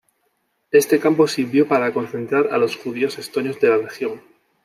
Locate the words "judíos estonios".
2.75-3.59